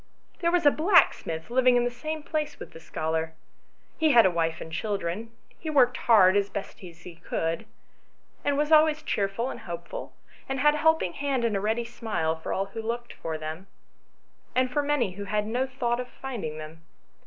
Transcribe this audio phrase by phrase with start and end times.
[0.39, 4.11] "There was a blacksmith living in the same place with the scholar," she said." He
[4.13, 7.67] had a wife and children; he worked hard, as best he could,
[8.43, 9.37] and was always XIL] IN THE PORCH.
[9.37, 10.13] 143 cheerful and hopeful,
[10.49, 13.67] and had a helping hand and a ready smile for all who looked for them,
[14.55, 16.81] and for many who had no thought of finding them.